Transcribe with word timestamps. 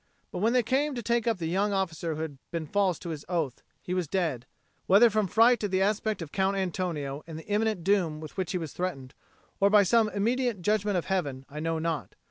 But 0.31 0.39
when 0.39 0.53
they 0.53 0.63
came 0.63 0.95
to 0.95 1.03
take 1.03 1.27
up 1.27 1.37
the 1.37 1.45
young 1.45 1.73
officer 1.73 2.15
who 2.15 2.21
had 2.23 2.39
been 2.49 2.65
false 2.65 2.97
to 2.97 3.09
his 3.09 3.23
oath, 3.29 3.61
he 3.83 3.93
was 3.93 4.07
dead; 4.07 4.47
whether 4.87 5.11
from 5.11 5.27
fright 5.27 5.63
at 5.63 5.69
the 5.69 5.83
aspect 5.83 6.23
of 6.23 6.31
Count 6.31 6.57
Antonio 6.57 7.23
and 7.27 7.37
the 7.37 7.45
imminent 7.47 7.83
doom 7.83 8.19
with 8.19 8.35
which 8.35 8.51
he 8.51 8.57
was 8.57 8.73
threatened, 8.73 9.13
or 9.59 9.69
by 9.69 9.83
some 9.83 10.09
immediate 10.09 10.63
judgment 10.63 10.97
of 10.97 11.05
Heaven, 11.05 11.45
I 11.51 11.59
know 11.59 11.77
not. 11.77 12.15